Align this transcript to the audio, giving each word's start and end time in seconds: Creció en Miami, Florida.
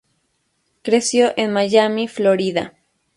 Creció 0.81 1.31
en 1.37 1.53
Miami, 1.53 2.07
Florida. 2.07 2.73